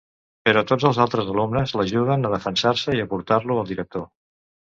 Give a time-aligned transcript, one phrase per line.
[0.47, 4.09] Però tots els altres alumnes l'ajuden a defensar-se i a portar-lo al director.